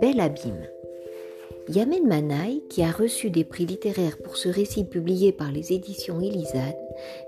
Bel 0.00 0.20
abîme. 0.20 0.66
Yamen 1.68 2.06
Manaï, 2.06 2.62
qui 2.68 2.82
a 2.82 2.90
reçu 2.90 3.30
des 3.30 3.44
prix 3.44 3.66
littéraires 3.66 4.18
pour 4.24 4.36
ce 4.36 4.48
récit 4.48 4.84
publié 4.84 5.32
par 5.32 5.52
les 5.52 5.72
éditions 5.72 6.20
Elisade, 6.20 6.76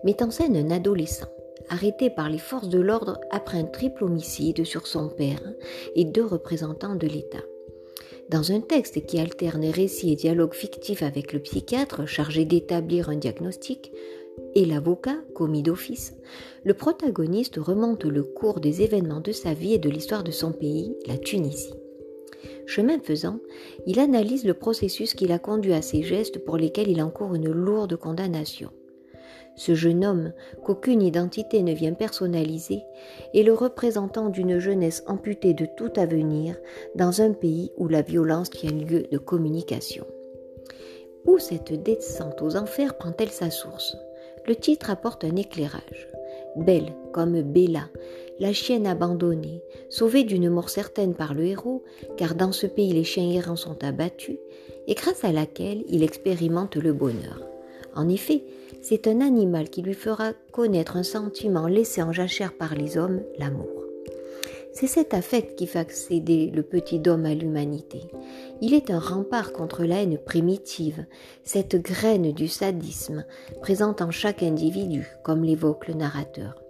met 0.04 0.22
en 0.22 0.30
scène 0.30 0.56
un 0.56 0.70
adolescent 0.70 1.28
arrêté 1.68 2.10
par 2.10 2.28
les 2.28 2.38
forces 2.38 2.68
de 2.68 2.80
l'ordre 2.80 3.20
après 3.30 3.58
un 3.58 3.64
triple 3.64 4.04
homicide 4.04 4.64
sur 4.64 4.86
son 4.86 5.08
père 5.08 5.42
et 5.94 6.04
deux 6.04 6.24
représentants 6.24 6.96
de 6.96 7.06
l'État. 7.06 7.42
Dans 8.28 8.52
un 8.52 8.60
texte 8.60 9.06
qui 9.06 9.18
alterne 9.18 9.64
récits 9.66 10.12
et 10.12 10.16
dialogues 10.16 10.54
fictifs 10.54 11.02
avec 11.02 11.32
le 11.32 11.40
psychiatre 11.40 12.06
chargé 12.06 12.44
d'établir 12.44 13.08
un 13.08 13.16
diagnostic 13.16 13.92
et 14.54 14.64
l'avocat 14.64 15.16
commis 15.34 15.62
d'office, 15.62 16.14
le 16.64 16.74
protagoniste 16.74 17.56
remonte 17.56 18.04
le 18.04 18.22
cours 18.22 18.60
des 18.60 18.82
événements 18.82 19.20
de 19.20 19.32
sa 19.32 19.54
vie 19.54 19.74
et 19.74 19.78
de 19.78 19.90
l'histoire 19.90 20.24
de 20.24 20.30
son 20.30 20.52
pays, 20.52 20.96
la 21.06 21.18
Tunisie. 21.18 21.74
Chemin 22.66 22.98
faisant, 23.00 23.38
il 23.86 23.98
analyse 23.98 24.44
le 24.44 24.54
processus 24.54 25.14
qui 25.14 25.26
l'a 25.26 25.38
conduit 25.38 25.74
à 25.74 25.82
ces 25.82 26.02
gestes 26.02 26.44
pour 26.44 26.56
lesquels 26.56 26.88
il 26.88 27.02
encourt 27.02 27.34
une 27.34 27.50
lourde 27.50 27.96
condamnation. 27.96 28.70
Ce 29.54 29.74
jeune 29.74 30.04
homme, 30.04 30.32
qu'aucune 30.64 31.02
identité 31.02 31.62
ne 31.62 31.74
vient 31.74 31.92
personnaliser, 31.92 32.80
est 33.34 33.42
le 33.42 33.52
représentant 33.52 34.30
d'une 34.30 34.58
jeunesse 34.58 35.04
amputée 35.06 35.52
de 35.52 35.66
tout 35.76 35.90
avenir 35.96 36.56
dans 36.94 37.20
un 37.20 37.32
pays 37.32 37.70
où 37.76 37.86
la 37.88 38.02
violence 38.02 38.48
tient 38.48 38.70
lieu 38.70 39.02
de 39.10 39.18
communication. 39.18 40.06
Où 41.26 41.38
cette 41.38 41.82
descente 41.82 42.40
aux 42.40 42.56
enfers 42.56 42.96
prend-elle 42.96 43.30
sa 43.30 43.50
source? 43.50 43.96
Le 44.46 44.56
titre 44.56 44.90
apporte 44.90 45.24
un 45.24 45.36
éclairage. 45.36 46.08
Belle 46.56 46.92
comme 47.12 47.40
Bella, 47.42 47.88
la 48.40 48.52
chienne 48.52 48.86
abandonnée, 48.86 49.62
sauvée 49.88 50.24
d'une 50.24 50.50
mort 50.50 50.68
certaine 50.68 51.14
par 51.14 51.34
le 51.34 51.44
héros, 51.44 51.84
car 52.16 52.34
dans 52.34 52.52
ce 52.52 52.66
pays 52.66 52.92
les 52.92 53.04
chiens 53.04 53.30
errants 53.30 53.56
sont 53.56 53.84
abattus, 53.84 54.38
et 54.86 54.94
grâce 54.94 55.24
à 55.24 55.32
laquelle 55.32 55.84
il 55.88 56.02
expérimente 56.02 56.76
le 56.76 56.92
bonheur. 56.92 57.40
En 57.94 58.08
effet, 58.08 58.44
c'est 58.80 59.06
un 59.06 59.20
animal 59.20 59.70
qui 59.70 59.82
lui 59.82 59.94
fera 59.94 60.32
connaître 60.50 60.96
un 60.96 61.02
sentiment 61.02 61.68
laissé 61.68 62.02
en 62.02 62.12
jachère 62.12 62.54
par 62.54 62.74
les 62.74 62.98
hommes, 62.98 63.22
l'amour. 63.38 63.81
C'est 64.72 64.86
cet 64.86 65.12
affect 65.12 65.54
qui 65.56 65.66
fait 65.66 65.78
accéder 65.78 66.50
le 66.50 66.62
petit 66.62 67.02
homme 67.06 67.26
à 67.26 67.34
l'humanité. 67.34 68.08
Il 68.62 68.72
est 68.72 68.90
un 68.90 68.98
rempart 68.98 69.52
contre 69.52 69.84
la 69.84 70.02
haine 70.02 70.18
primitive, 70.18 71.04
cette 71.44 71.76
graine 71.76 72.32
du 72.32 72.48
sadisme 72.48 73.26
présente 73.60 74.00
en 74.00 74.10
chaque 74.10 74.42
individu, 74.42 75.06
comme 75.22 75.44
l'évoque 75.44 75.88
le 75.88 75.94
narrateur. 75.94 76.62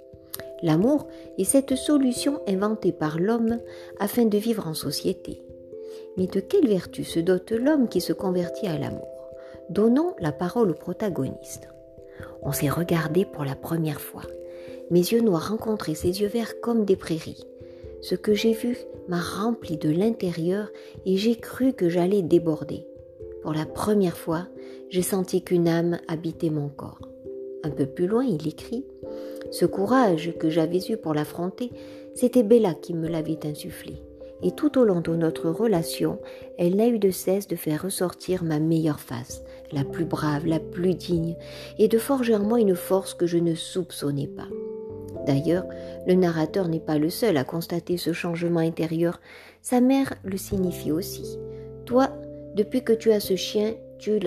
L'amour 0.63 1.07
est 1.39 1.45
cette 1.45 1.77
solution 1.77 2.41
inventée 2.49 2.93
par 2.93 3.19
l'homme 3.19 3.59
afin 4.01 4.25
de 4.25 4.39
vivre 4.39 4.67
en 4.67 4.75
société. 4.75 5.43
Mais 6.17 6.27
de 6.27 6.41
quelle 6.41 6.69
vertu 6.69 7.05
se 7.05 7.21
dote 7.21 7.53
l'homme 7.53 7.89
qui 7.89 8.01
se 8.01 8.13
convertit 8.13 8.67
à 8.67 8.79
l'amour? 8.79 9.09
Donnons 9.71 10.15
la 10.19 10.33
parole 10.33 10.71
au 10.71 10.75
protagoniste. 10.75 11.69
On 12.43 12.53
s'est 12.53 12.69
regardé 12.69 13.25
pour 13.25 13.45
la 13.45 13.55
première 13.55 14.01
fois. 14.01 14.23
Mes 14.91 15.01
yeux 15.01 15.21
noirs 15.21 15.51
rencontraient 15.51 15.95
ses 15.95 16.21
yeux 16.21 16.29
verts 16.29 16.61
comme 16.61 16.85
des 16.85 16.97
prairies. 16.97 17.47
Ce 18.03 18.17
que 18.17 18.35
j'ai 18.35 18.53
vu 18.53 18.77
m'a 19.07 19.21
rempli 19.21 19.77
de 19.77 19.89
l'intérieur 19.89 20.69
et 21.07 21.17
j'ai 21.17 21.37
cru 21.37 21.73
que 21.73 21.89
j'allais 21.89 22.23
déborder. 22.23 22.85
Pour 23.43 23.53
la 23.53 23.65
première 23.65 24.17
fois, 24.17 24.49
j'ai 24.91 25.03
senti 25.03 25.43
qu'une 25.43 25.69
âme 25.69 25.99
habitait 26.09 26.51
mon 26.51 26.69
corps. 26.69 27.09
Un 27.63 27.71
peu 27.71 27.87
plus 27.87 28.09
loin, 28.09 28.25
il 28.25 28.49
écrit 28.49 28.85
Ce 29.53 29.65
courage 29.67 30.35
que 30.41 30.51
j'avais 30.51 30.81
eu 30.89 30.97
pour 30.97 31.15
l'affronter, 31.15 31.71
c'était 32.15 32.43
Bella 32.43 32.75
qui 32.75 32.93
me 32.93 33.07
l'avait 33.07 33.47
insufflé. 33.47 34.03
Et 34.43 34.51
tout 34.51 34.79
au 34.79 34.85
long 34.85 35.01
de 35.01 35.15
notre 35.15 35.49
relation, 35.49 36.19
elle 36.59 36.75
n'a 36.75 36.89
eu 36.89 36.99
de 36.99 37.11
cesse 37.11 37.47
de 37.47 37.55
faire 37.55 37.83
ressortir 37.83 38.43
ma 38.43 38.59
meilleure 38.59 38.99
face, 38.99 39.45
la 39.71 39.85
plus 39.85 40.07
brave, 40.07 40.45
la 40.45 40.59
plus 40.59 40.97
digne, 40.97 41.37
et 41.79 41.87
de 41.87 41.99
forger 41.99 42.35
en 42.35 42.41
moi 42.43 42.59
une 42.59 42.75
force 42.75 43.15
que 43.15 43.27
je 43.27 43.39
ne 43.39 43.55
soupçonnais 43.55 44.27
pas. 44.27 44.49
D'ailleurs, 45.27 45.65
le 46.07 46.15
narrateur 46.15 46.69
n'est 46.69 46.81
pas 46.81 46.99
le 46.99 47.11
seul 47.11 47.37
à 47.37 47.45
constater 47.45 47.97
ce 47.97 48.13
changement 48.13 48.61
intérieur. 48.61 49.21
Sa 49.61 49.81
mère 49.81 50.15
le 50.25 50.37
signifie 50.37 50.93
aussi. 50.93 51.39
Toi, 51.87 52.09
depuis 52.55 52.83
que 52.83 52.93
tu 52.93 53.13
as 53.13 53.21
ce 53.21 53.37
chien, 53.37 53.75
tu, 53.99 54.19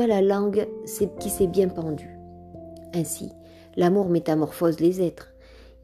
as 0.00 0.06
la 0.06 0.20
langue 0.20 0.68
qui 1.18 1.30
s'est 1.30 1.46
bien 1.46 1.68
pendue. 1.68 2.18
Ainsi, 2.94 3.30
l'amour 3.76 4.08
métamorphose 4.08 4.80
les 4.80 5.00
êtres. 5.00 5.32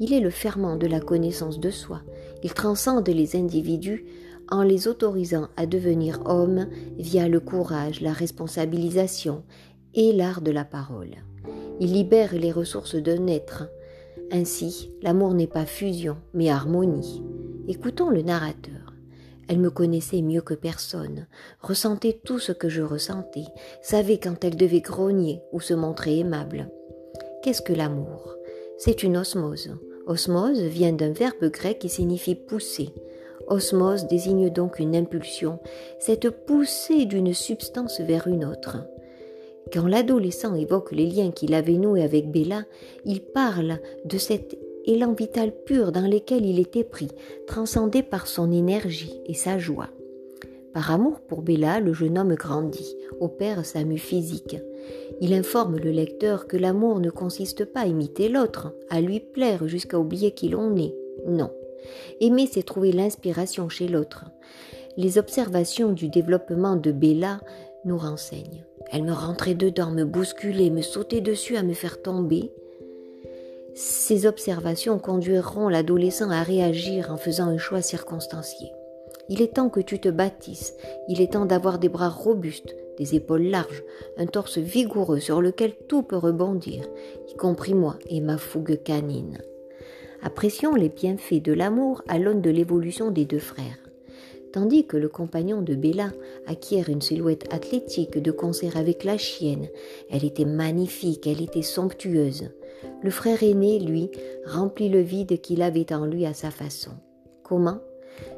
Il 0.01 0.13
est 0.13 0.21
le 0.21 0.31
ferment 0.31 0.77
de 0.77 0.87
la 0.87 1.01
connaissance 1.01 1.59
de 1.59 1.71
soi. 1.71 2.03
Il 2.43 2.53
transcende 2.53 3.09
les 3.09 3.37
individus 3.37 4.05
en 4.51 4.63
les 4.63 4.87
autorisant 4.87 5.49
à 5.57 5.67
devenir 5.67 6.21
hommes 6.27 6.69
via 6.99 7.29
le 7.29 7.41
courage, 7.41 8.01
la 8.01 8.13
responsabilisation 8.13 9.43
et 9.95 10.13
l'art 10.13 10.41
de 10.41 10.51
la 10.51 10.65
parole. 10.65 11.17
Il 11.81 11.93
libère 11.93 12.35
les 12.35 12.53
ressources 12.53 12.97
d'un 12.97 13.27
être. 13.27 13.69
Ainsi, 14.31 14.93
l'amour 15.01 15.33
n'est 15.33 15.47
pas 15.47 15.65
fusion, 15.65 16.19
mais 16.35 16.51
harmonie. 16.51 17.23
Écoutons 17.67 18.11
le 18.11 18.23
narrateur. 18.23 18.93
Elle 19.49 19.59
me 19.59 19.71
connaissait 19.71 20.21
mieux 20.21 20.43
que 20.43 20.53
personne, 20.53 21.27
ressentait 21.63 22.21
tout 22.25 22.39
ce 22.39 22.53
que 22.53 22.69
je 22.69 22.83
ressentais, 22.83 23.47
savait 23.81 24.19
quand 24.19 24.45
elle 24.45 24.57
devait 24.57 24.83
grogner 24.83 25.41
ou 25.53 25.61
se 25.61 25.73
montrer 25.73 26.19
aimable. 26.19 26.71
Qu'est-ce 27.43 27.63
que 27.63 27.73
l'amour? 27.73 28.35
C'est 28.77 29.03
une 29.03 29.17
osmose. 29.17 29.71
Osmose 30.07 30.61
vient 30.61 30.93
d'un 30.93 31.13
verbe 31.13 31.51
grec 31.51 31.79
qui 31.79 31.89
signifie 31.89 32.35
pousser. 32.35 32.91
Osmose 33.47 34.07
désigne 34.07 34.51
donc 34.51 34.79
une 34.79 34.95
impulsion, 34.95 35.59
cette 35.99 36.29
poussée 36.29 37.07
d'une 37.07 37.33
substance 37.33 38.01
vers 38.01 38.27
une 38.27 38.45
autre. 38.45 38.77
Quand 39.73 39.87
l'adolescent 39.87 40.55
évoque 40.55 40.93
les 40.93 41.07
liens 41.07 41.31
qu'il 41.31 41.55
avait 41.55 41.79
noués 41.79 42.03
avec 42.03 42.31
Bella, 42.31 42.65
il 43.05 43.21
parle 43.21 43.79
de 44.05 44.19
cet 44.19 44.59
élan 44.87 45.13
vital 45.13 45.53
pur 45.67 45.93
dans 45.93 46.07
lequel 46.07 46.47
il 46.47 46.59
était 46.59 46.85
pris, 46.85 47.09
transcendé 47.47 48.03
par 48.03 48.27
son 48.27 48.51
énergie 48.51 49.21
et 49.27 49.35
sa 49.35 49.59
joie. 49.59 49.89
Par 50.73 50.91
amour 50.91 51.21
pour 51.21 51.43
Bella, 51.43 51.81
le 51.81 51.93
jeune 51.93 52.19
homme 52.19 52.35
grandit, 52.35 52.97
opère 53.21 53.67
sa 53.67 53.85
mue 53.85 53.99
physique. 53.99 54.57
Il 55.21 55.35
informe 55.35 55.77
le 55.77 55.91
lecteur 55.91 56.47
que 56.47 56.57
l'amour 56.57 57.01
ne 57.01 57.11
consiste 57.11 57.65
pas 57.65 57.81
à 57.81 57.87
imiter 57.87 58.29
l'autre, 58.29 58.73
à 58.89 59.01
lui 59.01 59.21
plaire 59.21 59.67
jusqu'à 59.67 59.99
oublier 59.99 60.33
qui 60.33 60.49
l'on 60.49 60.77
est. 60.77 60.95
Non. 61.27 61.51
Aimer, 62.21 62.49
c'est 62.51 62.63
trouver 62.63 62.93
l'inspiration 62.93 63.69
chez 63.69 63.89
l'autre. 63.89 64.25
Les 64.97 65.19
observations 65.19 65.93
du 65.93 66.09
développement 66.09 66.77
de 66.77 66.93
Bella 66.93 67.41
nous 67.85 67.99
renseignent. 67.99 68.65
Elle 68.91 69.05
me 69.05 69.13
rentrait 69.13 69.55
dedans, 69.55 69.91
me 69.91 70.05
bousculait, 70.05 70.71
me 70.71 70.83
sautait 70.83 71.21
dessus 71.21 71.57
à 71.57 71.63
me 71.63 71.75
faire 71.75 72.03
tomber. 72.03 72.53
Ces 73.75 74.27
observations 74.27 74.99
conduiront 74.99 75.69
l'adolescent 75.69 76.31
à 76.31 76.43
réagir 76.43 77.13
en 77.13 77.17
faisant 77.17 77.47
un 77.47 77.59
choix 77.59 77.83
circonstancié. 77.83 78.73
Il 79.29 79.43
est 79.43 79.55
temps 79.55 79.69
que 79.69 79.81
tu 79.81 80.01
te 80.01 80.09
bâtisses, 80.09 80.75
il 81.09 81.21
est 81.21 81.35
temps 81.35 81.45
d'avoir 81.45 81.79
des 81.79 81.91
bras 81.91 82.09
robustes, 82.09 82.75
des 82.97 83.15
épaules 83.15 83.45
larges, 83.45 83.85
un 84.17 84.27
torse 84.27 84.59
vigoureux 84.59 85.21
sur 85.21 85.43
lequel 85.43 85.75
tout 85.87 86.03
peut 86.03 86.17
rebondir, 86.17 86.89
y 87.29 87.37
compris 87.37 87.75
moi 87.75 87.99
et 88.09 88.21
ma 88.21 88.39
fougue 88.39 88.83
canine. 88.83 89.39
Apprécions 90.23 90.75
les 90.75 90.89
bienfaits 90.89 91.43
de 91.43 91.53
l'amour 91.53 92.03
à 92.09 92.19
l'aune 92.19 92.41
de 92.41 92.51
l'évolution 92.51 93.11
des 93.11 93.25
deux 93.25 93.39
frères. 93.39 93.88
Tandis 94.53 94.87
que 94.87 94.97
le 94.97 95.09
compagnon 95.09 95.61
de 95.61 95.75
Bella 95.75 96.11
acquiert 96.47 96.89
une 96.89 97.03
silhouette 97.03 97.53
athlétique 97.53 98.19
de 98.19 98.31
concert 98.31 98.77
avec 98.77 99.05
la 99.05 99.19
chienne, 99.19 99.69
elle 100.11 100.25
était 100.25 100.47
magnifique, 100.47 101.27
elle 101.27 101.43
était 101.43 101.63
somptueuse. 101.63 102.51
Le 103.03 103.11
frère 103.11 103.43
aîné, 103.43 103.79
lui, 103.79 104.11
remplit 104.47 104.89
le 104.89 105.01
vide 105.01 105.41
qu'il 105.41 105.63
avait 105.63 105.93
en 105.93 106.07
lui 106.07 106.25
à 106.25 106.33
sa 106.33 106.51
façon. 106.51 106.93
Comment? 107.43 107.79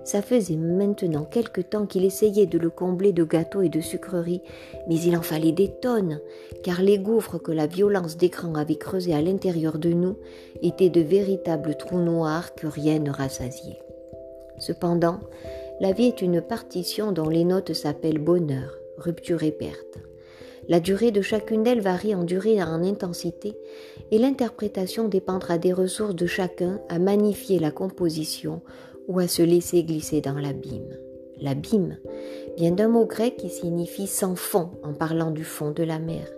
Ça 0.05 0.21
faisait 0.21 0.57
maintenant 0.57 1.25
quelque 1.25 1.61
temps 1.61 1.87
qu'il 1.87 2.05
essayait 2.05 2.47
de 2.47 2.59
le 2.59 2.71
combler 2.71 3.13
de 3.13 3.25
gâteaux 3.25 3.63
et 3.63 3.69
de 3.69 3.81
sucreries, 3.81 4.43
mais 4.89 5.01
il 5.01 5.17
en 5.17 5.23
fallait 5.23 5.53
des 5.53 5.71
tonnes, 5.81 6.21
car 6.63 6.83
les 6.83 6.99
gouffres 6.99 7.39
que 7.39 7.53
la 7.53 7.67
violence 7.67 8.17
d'écran 8.17 8.55
avait 8.55 8.77
creusés 8.77 9.15
à 9.15 9.23
l'intérieur 9.23 9.79
de 9.79 9.91
nous 9.91 10.17
étaient 10.63 10.91
de 10.91 11.01
véritables 11.01 11.77
trous 11.77 12.01
noirs 12.01 12.55
que 12.55 12.67
rien 12.67 12.99
ne 12.99 13.11
rassasiait. 13.11 13.79
Cependant, 14.61 15.21
la 15.81 15.93
vie 15.93 16.07
est 16.07 16.23
une 16.23 16.41
partition 16.41 17.11
dont 17.11 17.29
les 17.29 17.45
notes 17.45 17.73
s'appellent 17.73 18.19
bonheur, 18.19 18.79
rupture 18.99 19.43
et 19.43 19.53
perte. 19.53 19.99
La 20.69 20.79
durée 20.79 21.11
de 21.11 21.23
chacune 21.23 21.63
d'elles 21.63 21.81
varie 21.81 22.15
en 22.15 22.23
durée 22.23 22.57
et 22.57 22.63
en 22.63 22.85
intensité, 22.85 23.57
et 24.11 24.19
l'interprétation 24.19 25.09
dépendra 25.09 25.59
des 25.59 25.73
ressources 25.73 26.15
de 26.15 26.27
chacun 26.27 26.81
à 26.89 26.99
magnifier 26.99 27.59
la 27.59 27.71
composition 27.71 28.61
ou 29.09 29.19
à 29.19 29.27
se 29.27 29.43
laisser 29.43 29.83
glisser 29.83 30.21
dans 30.21 30.39
l'abîme. 30.39 30.97
L'abîme 31.41 31.97
vient 32.59 32.71
d'un 32.71 32.89
mot 32.89 33.07
grec 33.07 33.39
qui 33.39 33.49
signifie 33.49 34.07
sans 34.07 34.37
fond 34.37 34.71
en 34.85 34.93
parlant 34.93 35.31
du 35.31 35.45
fond 35.45 35.71
de 35.71 35.83
la 35.83 35.99
mer. 35.99 36.29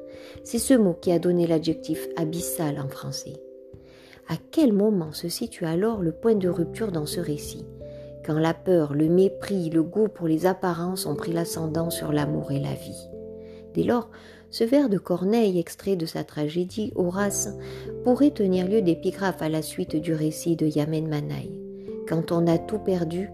C'est 0.44 0.60
ce 0.60 0.74
mot 0.74 0.94
qui 0.94 1.10
a 1.10 1.18
donné 1.18 1.46
l'adjectif 1.46 2.08
abyssal 2.16 2.78
en 2.80 2.88
français. 2.88 3.42
À 4.28 4.36
quel 4.52 4.72
moment 4.72 5.12
se 5.12 5.28
situe 5.28 5.66
alors 5.66 6.00
le 6.00 6.12
point 6.12 6.36
de 6.36 6.48
rupture 6.48 6.92
dans 6.92 7.06
ce 7.06 7.20
récit? 7.20 7.66
Quand 8.24 8.38
la 8.38 8.54
peur, 8.54 8.94
le 8.94 9.08
mépris, 9.08 9.70
le 9.70 9.82
goût 9.82 10.08
pour 10.08 10.28
les 10.28 10.46
apparences 10.46 11.06
ont 11.06 11.16
pris 11.16 11.32
l'ascendant 11.32 11.90
sur 11.90 12.12
l'amour 12.12 12.52
et 12.52 12.60
la 12.60 12.74
vie. 12.74 13.08
Dès 13.74 13.82
lors, 13.82 14.10
ce 14.50 14.64
vers 14.64 14.88
de 14.88 14.98
Corneille, 14.98 15.58
extrait 15.58 15.96
de 15.96 16.06
sa 16.06 16.24
tragédie 16.24 16.92
Horace, 16.94 17.48
pourrait 18.04 18.30
tenir 18.30 18.68
lieu 18.68 18.82
d'épigraphe 18.82 19.40
à 19.40 19.48
la 19.48 19.62
suite 19.62 19.96
du 19.96 20.12
récit 20.12 20.56
de 20.56 20.66
Yamen 20.66 21.08
Manaï. 21.08 21.58
Quand 22.06 22.32
on 22.32 22.46
a 22.46 22.58
tout 22.58 22.78
perdu, 22.78 23.30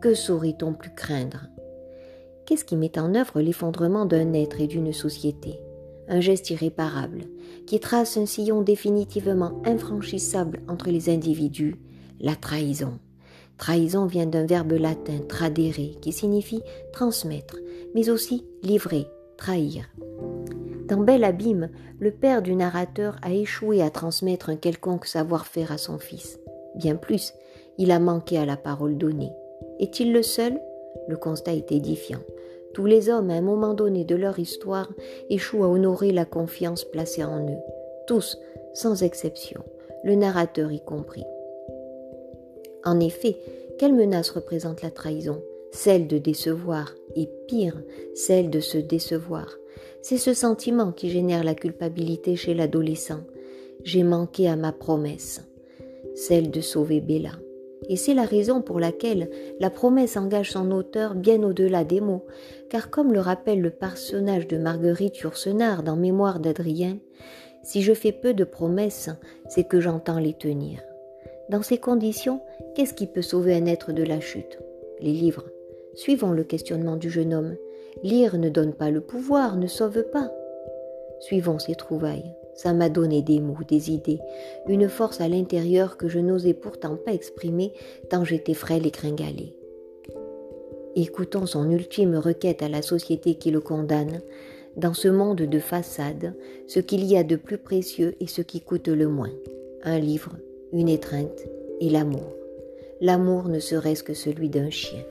que 0.00 0.14
saurait-on 0.14 0.72
plus 0.72 0.94
craindre? 0.94 1.48
Qu'est-ce 2.46 2.64
qui 2.64 2.76
met 2.76 2.98
en 2.98 3.14
œuvre 3.14 3.40
l'effondrement 3.40 4.06
d'un 4.06 4.32
être 4.32 4.60
et 4.60 4.66
d'une 4.66 4.92
société? 4.92 5.60
Un 6.08 6.20
geste 6.20 6.50
irréparable, 6.50 7.24
qui 7.66 7.78
trace 7.78 8.16
un 8.16 8.26
sillon 8.26 8.62
définitivement 8.62 9.60
infranchissable 9.64 10.60
entre 10.68 10.88
les 10.90 11.10
individus, 11.10 11.76
la 12.20 12.36
trahison. 12.36 12.98
Trahison 13.60 14.06
vient 14.06 14.24
d'un 14.24 14.46
verbe 14.46 14.72
latin 14.72 15.18
tradere, 15.28 15.98
qui 16.00 16.12
signifie 16.12 16.62
transmettre, 16.92 17.58
mais 17.94 18.08
aussi 18.08 18.46
livrer, 18.62 19.06
trahir. 19.36 19.84
Dans 20.88 20.96
Bel 20.96 21.24
Abîme, 21.24 21.68
le 22.00 22.10
père 22.10 22.40
du 22.40 22.54
narrateur 22.54 23.18
a 23.22 23.34
échoué 23.34 23.82
à 23.82 23.90
transmettre 23.90 24.48
un 24.48 24.56
quelconque 24.56 25.04
savoir-faire 25.04 25.72
à 25.72 25.76
son 25.76 25.98
fils. 25.98 26.40
Bien 26.74 26.96
plus, 26.96 27.34
il 27.76 27.90
a 27.90 28.00
manqué 28.00 28.38
à 28.38 28.46
la 28.46 28.56
parole 28.56 28.96
donnée. 28.96 29.32
Est-il 29.78 30.14
le 30.14 30.22
seul? 30.22 30.58
Le 31.06 31.18
constat 31.18 31.52
est 31.52 31.70
édifiant. 31.70 32.20
Tous 32.72 32.86
les 32.86 33.10
hommes, 33.10 33.28
à 33.28 33.34
un 33.34 33.42
moment 33.42 33.74
donné 33.74 34.04
de 34.04 34.16
leur 34.16 34.38
histoire, 34.38 34.88
échouent 35.28 35.64
à 35.64 35.68
honorer 35.68 36.12
la 36.12 36.24
confiance 36.24 36.84
placée 36.84 37.24
en 37.24 37.46
eux. 37.46 37.60
Tous, 38.06 38.38
sans 38.72 39.02
exception, 39.02 39.62
le 40.02 40.14
narrateur 40.14 40.72
y 40.72 40.80
compris. 40.80 41.26
En 42.84 43.00
effet, 43.00 43.36
quelle 43.78 43.94
menace 43.94 44.30
représente 44.30 44.82
la 44.82 44.90
trahison? 44.90 45.42
Celle 45.72 46.06
de 46.06 46.18
décevoir, 46.18 46.94
et 47.14 47.28
pire, 47.46 47.82
celle 48.14 48.50
de 48.50 48.60
se 48.60 48.78
décevoir. 48.78 49.56
C'est 50.02 50.18
ce 50.18 50.34
sentiment 50.34 50.92
qui 50.92 51.10
génère 51.10 51.44
la 51.44 51.54
culpabilité 51.54 52.36
chez 52.36 52.54
l'adolescent. 52.54 53.20
J'ai 53.84 54.02
manqué 54.02 54.48
à 54.48 54.56
ma 54.56 54.72
promesse, 54.72 55.42
celle 56.14 56.50
de 56.50 56.60
sauver 56.60 57.00
Bella. 57.00 57.32
Et 57.88 57.96
c'est 57.96 58.14
la 58.14 58.24
raison 58.24 58.60
pour 58.60 58.78
laquelle 58.78 59.30
la 59.58 59.70
promesse 59.70 60.16
engage 60.16 60.52
son 60.52 60.70
auteur 60.70 61.14
bien 61.14 61.42
au-delà 61.42 61.84
des 61.84 62.00
mots, 62.00 62.26
car 62.68 62.90
comme 62.90 63.12
le 63.12 63.20
rappelle 63.20 63.60
le 63.60 63.70
personnage 63.70 64.46
de 64.46 64.58
Marguerite 64.58 65.18
Yourcenar 65.18 65.82
dans 65.82 65.96
Mémoire 65.96 66.40
d'Adrien, 66.40 66.98
si 67.62 67.82
je 67.82 67.92
fais 67.92 68.12
peu 68.12 68.34
de 68.34 68.44
promesses, 68.44 69.10
c'est 69.48 69.64
que 69.64 69.80
j'entends 69.80 70.18
les 70.18 70.34
tenir. 70.34 70.80
Dans 71.50 71.62
ces 71.62 71.78
conditions, 71.78 72.40
qu'est-ce 72.76 72.94
qui 72.94 73.08
peut 73.08 73.22
sauver 73.22 73.54
un 73.56 73.66
être 73.66 73.90
de 73.90 74.04
la 74.04 74.20
chute? 74.20 74.60
Les 75.00 75.10
livres. 75.10 75.46
Suivons 75.94 76.30
le 76.30 76.44
questionnement 76.44 76.94
du 76.94 77.10
jeune 77.10 77.34
homme. 77.34 77.56
Lire 78.04 78.38
ne 78.38 78.48
donne 78.48 78.72
pas 78.72 78.92
le 78.92 79.00
pouvoir, 79.00 79.56
ne 79.56 79.66
sauve 79.66 80.04
pas. 80.12 80.30
Suivons 81.18 81.58
ces 81.58 81.74
trouvailles. 81.74 82.36
Ça 82.54 82.72
m'a 82.72 82.88
donné 82.88 83.20
des 83.22 83.40
mots, 83.40 83.64
des 83.66 83.90
idées, 83.90 84.20
une 84.68 84.88
force 84.88 85.20
à 85.20 85.28
l'intérieur 85.28 85.96
que 85.96 86.06
je 86.06 86.20
n'osais 86.20 86.54
pourtant 86.54 86.94
pas 86.94 87.12
exprimer 87.12 87.72
tant 88.10 88.24
j'étais 88.24 88.54
frêle 88.54 88.86
et 88.86 88.92
gringalée. 88.92 89.56
Écoutons 90.94 91.46
son 91.46 91.68
ultime 91.68 92.14
requête 92.14 92.62
à 92.62 92.68
la 92.68 92.82
société 92.82 93.34
qui 93.34 93.50
le 93.50 93.60
condamne, 93.60 94.20
dans 94.76 94.94
ce 94.94 95.08
monde 95.08 95.42
de 95.42 95.58
façade, 95.58 96.34
ce 96.68 96.78
qu'il 96.78 97.04
y 97.04 97.16
a 97.16 97.24
de 97.24 97.34
plus 97.34 97.58
précieux 97.58 98.14
et 98.20 98.28
ce 98.28 98.40
qui 98.40 98.60
coûte 98.60 98.86
le 98.86 99.08
moins. 99.08 99.32
Un 99.82 99.98
livre, 99.98 100.36
une 100.72 100.88
étreinte 100.88 101.44
et 101.80 101.88
l'amour. 101.88 102.32
L'amour 103.00 103.48
ne 103.48 103.58
serait-ce 103.58 104.02
que 104.02 104.14
celui 104.14 104.48
d'un 104.48 104.70
chien. 104.70 105.02